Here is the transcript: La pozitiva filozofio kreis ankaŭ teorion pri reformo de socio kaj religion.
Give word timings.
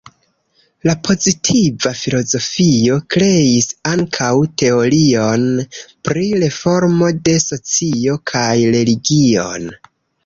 La 0.89 0.93
pozitiva 1.07 1.91
filozofio 1.99 2.97
kreis 3.15 3.69
ankaŭ 3.91 4.31
teorion 4.63 5.45
pri 6.09 6.27
reformo 6.45 7.11
de 7.29 7.37
socio 7.49 8.19
kaj 8.33 8.51
religion. 8.79 9.73